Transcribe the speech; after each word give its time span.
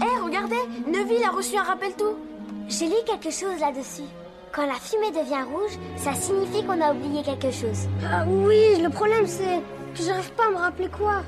Hé, 0.00 0.22
regardez 0.24 0.56
Neville 0.86 1.24
a 1.24 1.30
reçu 1.30 1.56
un 1.56 1.62
rappel 1.62 1.92
tout 1.96 2.16
J'ai 2.68 2.86
lu 2.86 2.94
quelque 3.06 3.30
chose 3.30 3.60
là-dessus. 3.60 4.08
Quand 4.50 4.66
la 4.66 4.74
fumée 4.74 5.10
devient 5.10 5.42
rouge, 5.42 5.78
ça 5.96 6.14
signifie 6.14 6.64
qu'on 6.64 6.80
a 6.80 6.92
oublié 6.94 7.22
quelque 7.22 7.50
chose. 7.50 7.88
Ah 8.04 8.24
oui, 8.26 8.80
le 8.80 8.88
problème 8.88 9.26
c'est 9.26 9.60
que 9.94 10.02
j'arrive 10.02 10.32
pas 10.32 10.46
à 10.46 10.50
me 10.50 10.56
rappeler 10.56 10.88
quoi. 10.88 11.22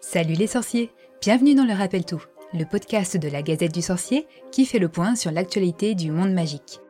Salut 0.00 0.34
les 0.34 0.46
sorciers 0.48 0.90
Bienvenue 1.20 1.54
dans 1.54 1.64
le 1.64 1.72
Rappel 1.72 2.04
Tout, 2.04 2.22
le 2.52 2.64
podcast 2.64 3.16
de 3.16 3.28
la 3.28 3.42
Gazette 3.42 3.74
du 3.74 3.82
Sorcier 3.82 4.26
qui 4.50 4.66
fait 4.66 4.78
le 4.78 4.88
point 4.88 5.14
sur 5.14 5.30
l'actualité 5.30 5.94
du 5.94 6.10
monde 6.10 6.32
magique. 6.32 6.80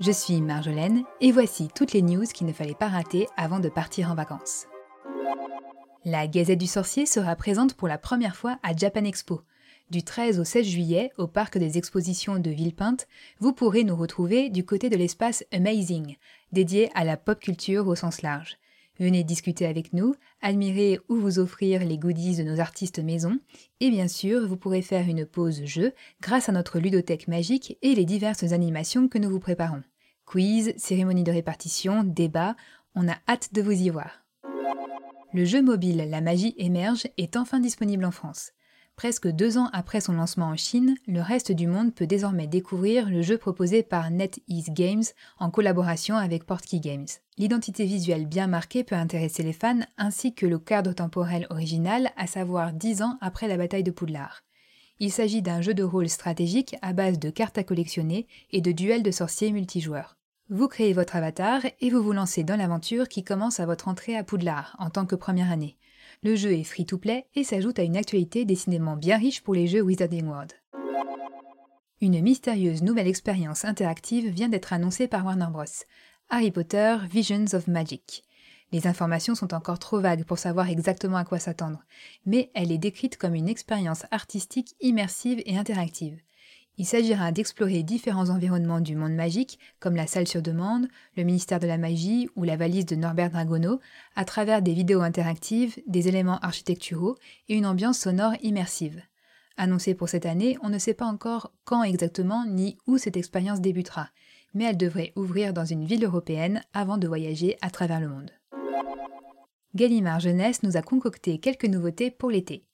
Je 0.00 0.10
suis 0.10 0.42
Marjolaine 0.42 1.04
et 1.20 1.32
voici 1.32 1.68
toutes 1.74 1.92
les 1.92 2.02
news 2.02 2.24
qu'il 2.24 2.46
ne 2.46 2.52
fallait 2.52 2.74
pas 2.74 2.88
rater 2.88 3.28
avant 3.36 3.60
de 3.60 3.68
partir 3.68 4.10
en 4.10 4.14
vacances. 4.14 4.66
La 6.04 6.26
Gazette 6.26 6.58
du 6.58 6.66
Sorcier 6.66 7.06
sera 7.06 7.34
présente 7.34 7.74
pour 7.74 7.88
la 7.88 7.96
première 7.96 8.36
fois 8.36 8.58
à 8.62 8.76
Japan 8.76 9.04
Expo. 9.04 9.40
Du 9.90 10.02
13 10.02 10.40
au 10.40 10.44
16 10.44 10.66
juillet, 10.66 11.12
au 11.18 11.26
parc 11.26 11.58
des 11.58 11.76
expositions 11.76 12.38
de 12.38 12.50
Villepinte, 12.50 13.06
vous 13.38 13.52
pourrez 13.52 13.84
nous 13.84 13.94
retrouver 13.94 14.48
du 14.48 14.64
côté 14.64 14.88
de 14.88 14.96
l'espace 14.96 15.44
Amazing, 15.52 16.16
dédié 16.52 16.90
à 16.94 17.04
la 17.04 17.18
pop 17.18 17.38
culture 17.38 17.86
au 17.86 17.94
sens 17.94 18.22
large. 18.22 18.56
Venez 18.98 19.24
discuter 19.24 19.66
avec 19.66 19.92
nous, 19.92 20.14
admirer 20.40 21.00
ou 21.08 21.16
vous 21.16 21.38
offrir 21.38 21.84
les 21.84 21.98
goodies 21.98 22.36
de 22.36 22.44
nos 22.44 22.60
artistes 22.60 22.98
maison, 22.98 23.38
et 23.80 23.90
bien 23.90 24.08
sûr, 24.08 24.46
vous 24.46 24.56
pourrez 24.56 24.82
faire 24.82 25.06
une 25.06 25.26
pause 25.26 25.64
jeu 25.64 25.92
grâce 26.22 26.48
à 26.48 26.52
notre 26.52 26.78
ludothèque 26.78 27.28
magique 27.28 27.76
et 27.82 27.94
les 27.94 28.04
diverses 28.04 28.52
animations 28.52 29.08
que 29.08 29.18
nous 29.18 29.30
vous 29.30 29.40
préparons. 29.40 29.82
Quiz, 30.24 30.72
cérémonie 30.78 31.24
de 31.24 31.32
répartition, 31.32 32.04
débat, 32.04 32.56
on 32.94 33.06
a 33.08 33.16
hâte 33.28 33.52
de 33.52 33.60
vous 33.60 33.72
y 33.72 33.90
voir. 33.90 34.24
Le 35.34 35.44
jeu 35.44 35.60
mobile 35.60 36.06
La 36.08 36.20
magie 36.20 36.54
émerge 36.56 37.08
est 37.18 37.36
enfin 37.36 37.60
disponible 37.60 38.04
en 38.04 38.12
France. 38.12 38.52
Presque 38.96 39.26
deux 39.26 39.58
ans 39.58 39.70
après 39.72 40.00
son 40.00 40.12
lancement 40.12 40.46
en 40.46 40.56
Chine, 40.56 40.94
le 41.08 41.20
reste 41.20 41.50
du 41.50 41.66
monde 41.66 41.92
peut 41.92 42.06
désormais 42.06 42.46
découvrir 42.46 43.10
le 43.10 43.22
jeu 43.22 43.36
proposé 43.36 43.82
par 43.82 44.10
NetEase 44.10 44.70
Games 44.70 45.02
en 45.38 45.50
collaboration 45.50 46.14
avec 46.16 46.44
Portkey 46.44 46.78
Games. 46.78 47.06
L'identité 47.36 47.86
visuelle 47.86 48.26
bien 48.26 48.46
marquée 48.46 48.84
peut 48.84 48.94
intéresser 48.94 49.42
les 49.42 49.52
fans 49.52 49.80
ainsi 49.98 50.32
que 50.32 50.46
le 50.46 50.60
cadre 50.60 50.92
temporel 50.92 51.48
original, 51.50 52.12
à 52.16 52.28
savoir 52.28 52.72
dix 52.72 53.02
ans 53.02 53.18
après 53.20 53.48
la 53.48 53.56
bataille 53.56 53.82
de 53.82 53.90
Poudlard. 53.90 54.42
Il 55.00 55.10
s'agit 55.10 55.42
d'un 55.42 55.60
jeu 55.60 55.74
de 55.74 55.82
rôle 55.82 56.08
stratégique 56.08 56.76
à 56.80 56.92
base 56.92 57.18
de 57.18 57.30
cartes 57.30 57.58
à 57.58 57.64
collectionner 57.64 58.28
et 58.52 58.60
de 58.60 58.70
duels 58.70 59.02
de 59.02 59.10
sorciers 59.10 59.50
multijoueurs. 59.50 60.16
Vous 60.50 60.68
créez 60.68 60.92
votre 60.92 61.16
avatar 61.16 61.62
et 61.80 61.90
vous 61.90 62.02
vous 62.02 62.12
lancez 62.12 62.44
dans 62.44 62.56
l'aventure 62.56 63.08
qui 63.08 63.24
commence 63.24 63.58
à 63.58 63.66
votre 63.66 63.88
entrée 63.88 64.16
à 64.16 64.22
Poudlard 64.22 64.76
en 64.78 64.90
tant 64.90 65.04
que 65.04 65.16
première 65.16 65.50
année. 65.50 65.76
Le 66.24 66.36
jeu 66.36 66.52
est 66.52 66.64
free-to-play 66.64 67.26
et 67.34 67.44
s'ajoute 67.44 67.78
à 67.78 67.82
une 67.82 67.98
actualité 67.98 68.46
décidément 68.46 68.96
bien 68.96 69.18
riche 69.18 69.42
pour 69.42 69.52
les 69.52 69.66
jeux 69.66 69.82
Wizarding 69.82 70.26
World. 70.26 70.52
Une 72.00 72.18
mystérieuse 72.22 72.82
nouvelle 72.82 73.08
expérience 73.08 73.66
interactive 73.66 74.30
vient 74.30 74.48
d'être 74.48 74.72
annoncée 74.72 75.06
par 75.06 75.26
Warner 75.26 75.48
Bros. 75.52 75.64
Harry 76.30 76.50
Potter 76.50 76.96
Visions 77.10 77.44
of 77.52 77.68
Magic. 77.68 78.24
Les 78.72 78.86
informations 78.86 79.34
sont 79.34 79.52
encore 79.52 79.78
trop 79.78 80.00
vagues 80.00 80.24
pour 80.24 80.38
savoir 80.38 80.70
exactement 80.70 81.18
à 81.18 81.26
quoi 81.26 81.38
s'attendre, 81.38 81.84
mais 82.24 82.50
elle 82.54 82.72
est 82.72 82.78
décrite 82.78 83.18
comme 83.18 83.34
une 83.34 83.50
expérience 83.50 84.06
artistique 84.10 84.76
immersive 84.80 85.42
et 85.44 85.58
interactive. 85.58 86.18
Il 86.76 86.86
s'agira 86.86 87.30
d'explorer 87.30 87.84
différents 87.84 88.30
environnements 88.30 88.80
du 88.80 88.96
monde 88.96 89.14
magique, 89.14 89.60
comme 89.78 89.94
la 89.94 90.08
salle 90.08 90.26
sur 90.26 90.42
demande, 90.42 90.88
le 91.16 91.22
ministère 91.22 91.60
de 91.60 91.68
la 91.68 91.78
magie 91.78 92.28
ou 92.34 92.42
la 92.42 92.56
valise 92.56 92.86
de 92.86 92.96
Norbert 92.96 93.30
Dragono, 93.30 93.78
à 94.16 94.24
travers 94.24 94.60
des 94.60 94.74
vidéos 94.74 95.00
interactives, 95.00 95.76
des 95.86 96.08
éléments 96.08 96.40
architecturaux 96.40 97.16
et 97.48 97.54
une 97.54 97.66
ambiance 97.66 98.00
sonore 98.00 98.34
immersive. 98.42 99.00
Annoncée 99.56 99.94
pour 99.94 100.08
cette 100.08 100.26
année, 100.26 100.58
on 100.62 100.68
ne 100.68 100.78
sait 100.78 100.94
pas 100.94 101.06
encore 101.06 101.52
quand 101.64 101.84
exactement 101.84 102.44
ni 102.44 102.76
où 102.88 102.98
cette 102.98 103.16
expérience 103.16 103.60
débutera, 103.60 104.08
mais 104.52 104.64
elle 104.64 104.76
devrait 104.76 105.12
ouvrir 105.14 105.52
dans 105.52 105.64
une 105.64 105.84
ville 105.84 106.04
européenne 106.04 106.60
avant 106.72 106.98
de 106.98 107.06
voyager 107.06 107.56
à 107.60 107.70
travers 107.70 108.00
le 108.00 108.08
monde. 108.08 108.32
Gallimard 109.76 110.20
Jeunesse 110.20 110.64
nous 110.64 110.76
a 110.76 110.82
concocté 110.82 111.38
quelques 111.38 111.66
nouveautés 111.66 112.10
pour 112.10 112.30
l'été. 112.30 112.64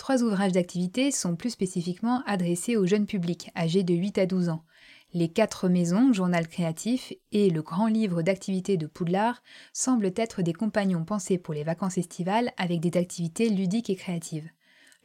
Trois 0.00 0.22
ouvrages 0.22 0.52
d'activité 0.52 1.10
sont 1.10 1.36
plus 1.36 1.50
spécifiquement 1.50 2.22
adressés 2.24 2.78
au 2.78 2.86
jeune 2.86 3.04
public 3.04 3.50
âgé 3.54 3.82
de 3.82 3.92
8 3.92 4.16
à 4.16 4.24
12 4.24 4.48
ans. 4.48 4.64
Les 5.12 5.28
Quatre 5.28 5.68
Maisons, 5.68 6.14
journal 6.14 6.48
créatif, 6.48 7.12
et 7.32 7.50
le 7.50 7.60
Grand 7.60 7.86
Livre 7.86 8.22
d'activités 8.22 8.78
de 8.78 8.86
Poudlard 8.86 9.42
semblent 9.74 10.10
être 10.16 10.40
des 10.40 10.54
compagnons 10.54 11.04
pensés 11.04 11.36
pour 11.36 11.52
les 11.52 11.64
vacances 11.64 11.98
estivales 11.98 12.50
avec 12.56 12.80
des 12.80 12.98
activités 12.98 13.50
ludiques 13.50 13.90
et 13.90 13.94
créatives. 13.94 14.48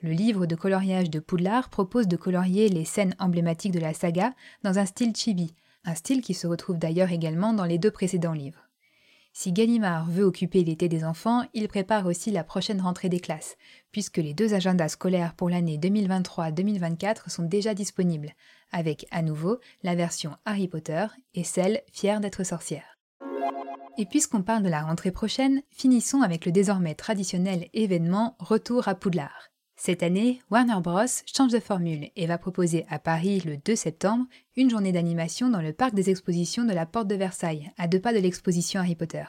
Le 0.01 0.11
livre 0.11 0.45
de 0.45 0.55
coloriage 0.55 1.09
de 1.09 1.19
Poudlard 1.19 1.67
propose 1.67 2.07
de 2.07 2.15
colorier 2.15 2.69
les 2.69 2.85
scènes 2.85 3.17
emblématiques 3.19 3.73
de 3.73 3.81
la 3.81 3.93
saga 3.93 4.33
dans 4.63 4.79
un 4.79 4.85
style 4.85 5.13
chibi, 5.13 5.55
un 5.83 5.95
style 5.95 6.21
qui 6.21 6.33
se 6.33 6.47
retrouve 6.47 6.77
d'ailleurs 6.77 7.11
également 7.11 7.51
dans 7.51 7.65
les 7.65 7.79
deux 7.79 7.91
précédents 7.91 8.31
livres. 8.31 8.64
Si 9.37 9.51
Gallimard 9.51 10.09
veut 10.09 10.23
occuper 10.23 10.63
l'été 10.63 10.87
des 10.87 11.03
enfants, 11.03 11.43
il 11.53 11.67
prépare 11.67 12.05
aussi 12.05 12.31
la 12.31 12.45
prochaine 12.45 12.79
rentrée 12.79 13.09
des 13.09 13.19
classes, 13.19 13.57
puisque 13.91 14.15
les 14.15 14.33
deux 14.33 14.53
agendas 14.53 14.87
scolaires 14.87 15.33
pour 15.33 15.49
l'année 15.49 15.77
2023-2024 15.77 17.29
sont 17.29 17.43
déjà 17.43 17.73
disponibles, 17.73 18.31
avec 18.71 19.05
à 19.11 19.21
nouveau 19.21 19.59
la 19.83 19.93
version 19.93 20.37
Harry 20.45 20.69
Potter 20.69 21.07
et 21.33 21.43
celle 21.43 21.81
Fière 21.91 22.21
d'être 22.21 22.45
sorcière. 22.45 22.97
Et 23.97 24.05
puisqu'on 24.05 24.41
parle 24.41 24.63
de 24.63 24.69
la 24.69 24.83
rentrée 24.83 25.11
prochaine, 25.11 25.63
finissons 25.69 26.21
avec 26.21 26.45
le 26.45 26.53
désormais 26.53 26.95
traditionnel 26.95 27.67
événement 27.73 28.37
Retour 28.39 28.87
à 28.87 28.95
Poudlard. 28.95 29.49
Cette 29.77 30.03
année, 30.03 30.41
Warner 30.49 30.79
Bros. 30.81 31.05
change 31.25 31.51
de 31.51 31.59
formule 31.59 32.09
et 32.15 32.27
va 32.27 32.37
proposer 32.37 32.85
à 32.89 32.97
Paris 32.97 33.41
le 33.41 33.57
2 33.57 33.75
septembre 33.75 34.25
une 34.55 34.69
journée 34.69 34.93
d'animation 34.93 35.49
dans 35.49 35.61
le 35.61 35.73
parc 35.73 35.93
des 35.93 36.09
expositions 36.09 36.63
de 36.63 36.73
la 36.73 36.85
Porte 36.85 37.07
de 37.07 37.15
Versailles, 37.15 37.71
à 37.77 37.87
deux 37.87 37.99
pas 37.99 38.13
de 38.13 38.19
l'exposition 38.19 38.79
Harry 38.79 38.95
Potter. 38.95 39.25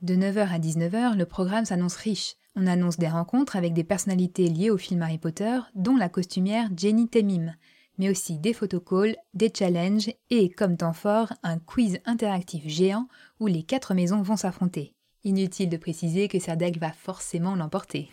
De 0.00 0.14
9h 0.14 0.48
à 0.48 0.58
19h, 0.58 1.16
le 1.16 1.26
programme 1.26 1.66
s'annonce 1.66 1.96
riche. 1.96 2.36
On 2.56 2.66
annonce 2.66 2.98
des 2.98 3.08
rencontres 3.08 3.54
avec 3.54 3.74
des 3.74 3.84
personnalités 3.84 4.48
liées 4.48 4.70
au 4.70 4.78
film 4.78 5.02
Harry 5.02 5.18
Potter, 5.18 5.60
dont 5.74 5.96
la 5.96 6.08
costumière 6.08 6.70
Jenny 6.76 7.08
Temim, 7.08 7.54
mais 7.98 8.10
aussi 8.10 8.38
des 8.38 8.54
photocalls, 8.54 9.16
des 9.34 9.52
challenges 9.54 10.10
et, 10.30 10.48
comme 10.48 10.78
temps 10.78 10.94
fort, 10.94 11.34
un 11.42 11.58
quiz 11.58 12.00
interactif 12.06 12.66
géant 12.66 13.08
où 13.40 13.46
les 13.46 13.62
quatre 13.62 13.94
maisons 13.94 14.22
vont 14.22 14.36
s'affronter. 14.36 14.94
Inutile 15.22 15.68
de 15.68 15.76
préciser 15.76 16.28
que 16.28 16.40
Serdaigle 16.40 16.80
va 16.80 16.92
forcément 16.92 17.54
l'emporter. 17.54 18.10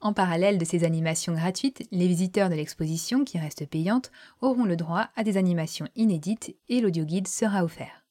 En 0.00 0.12
parallèle 0.12 0.58
de 0.58 0.64
ces 0.64 0.84
animations 0.84 1.34
gratuites, 1.34 1.82
les 1.90 2.06
visiteurs 2.06 2.50
de 2.50 2.54
l'exposition, 2.54 3.24
qui 3.24 3.36
reste 3.36 3.66
payante, 3.66 4.12
auront 4.40 4.64
le 4.64 4.76
droit 4.76 5.08
à 5.16 5.24
des 5.24 5.36
animations 5.36 5.88
inédites 5.96 6.54
et 6.68 6.80
l'audioguide 6.80 7.26
sera 7.26 7.64
offert. 7.64 8.04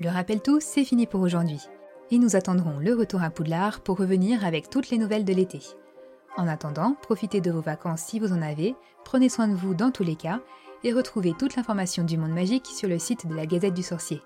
Le 0.00 0.08
rappel 0.08 0.40
tout, 0.40 0.58
c'est 0.60 0.84
fini 0.84 1.06
pour 1.06 1.20
aujourd'hui. 1.20 1.60
Et 2.10 2.18
nous 2.18 2.34
attendrons 2.34 2.78
le 2.80 2.92
retour 2.94 3.22
à 3.22 3.30
Poudlard 3.30 3.82
pour 3.82 3.98
revenir 3.98 4.44
avec 4.44 4.68
toutes 4.68 4.90
les 4.90 4.98
nouvelles 4.98 5.24
de 5.24 5.32
l'été. 5.32 5.60
En 6.36 6.48
attendant, 6.48 6.96
profitez 7.02 7.40
de 7.40 7.52
vos 7.52 7.60
vacances 7.60 8.02
si 8.02 8.18
vous 8.18 8.32
en 8.32 8.42
avez, 8.42 8.74
prenez 9.04 9.28
soin 9.28 9.46
de 9.46 9.54
vous 9.54 9.74
dans 9.74 9.92
tous 9.92 10.04
les 10.04 10.16
cas, 10.16 10.40
et 10.82 10.92
retrouvez 10.92 11.34
toute 11.38 11.54
l'information 11.54 12.02
du 12.02 12.18
monde 12.18 12.32
magique 12.32 12.66
sur 12.66 12.88
le 12.88 12.98
site 12.98 13.28
de 13.28 13.34
la 13.34 13.46
Gazette 13.46 13.74
du 13.74 13.82
Sorcier. 13.84 14.22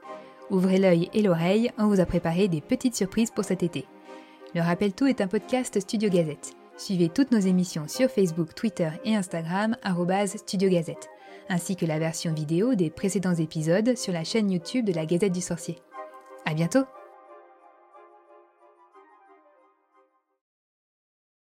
Ouvrez 0.51 0.79
l'œil 0.79 1.11
et 1.13 1.21
l'oreille, 1.21 1.73
on 1.77 1.89
vous 1.89 2.01
a 2.01 2.07
préparé 2.07 2.49
des 2.49 2.63
petites 2.63 2.97
surprises 2.97 3.31
pour 3.31 3.45
cet 3.45 3.63
été. 3.63 3.87
Le 4.55 4.61
Rappel 4.61 4.93
Tout 4.93 5.09
est 5.09 5.21
un 5.21 5.27
podcast 5.27 5.81
Studio 5.81 6.09
Gazette. 6.09 6.53
Suivez 6.77 7.09
toutes 7.09 7.33
nos 7.33 7.41
émissions 7.41 7.89
sur 7.89 8.09
Facebook, 8.09 8.55
Twitter 8.55 8.89
et 9.05 9.17
Instagram, 9.17 9.77
Studio 10.37 10.69
Gazette, 10.69 11.09
ainsi 11.49 11.75
que 11.75 11.87
la 11.87 11.99
version 11.99 12.33
vidéo 12.33 12.77
des 12.77 12.89
précédents 12.89 13.35
épisodes 13.35 13.97
sur 13.97 14.13
la 14.13 14.23
chaîne 14.23 14.53
YouTube 14.53 14.85
de 14.85 14.93
la 14.93 15.07
Gazette 15.07 15.33
du 15.33 15.41
Sorcier. 15.41 15.79
À 16.47 16.55
bientôt! 16.55 16.85